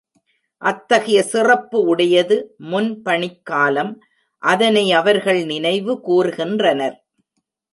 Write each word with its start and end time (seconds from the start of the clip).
அத்தகைய 0.61 1.19
சிறப்பு 1.23 1.77
உடையது 1.81 2.37
முன்பணிக்காலம் 2.71 3.93
அதனை 4.43 4.85
அவர்கள் 4.91 5.41
நினைவு 5.45 5.95
கூர் 6.01 6.31
கின்றனர். 6.37 6.97